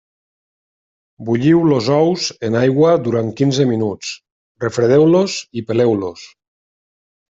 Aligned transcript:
Bulliu 1.27 1.59
els 1.75 1.91
ous 1.97 2.25
en 2.51 2.59
aigua 2.63 2.95
durant 3.11 3.31
quinze 3.43 3.71
minuts, 3.75 4.17
refredeu-los 4.67 5.41
i 5.63 5.69
peleu-los. 5.71 6.31